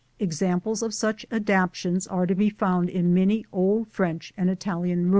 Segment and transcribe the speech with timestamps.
[0.17, 5.09] Examples of such adaptations are to be found in many old French and Italian rooms.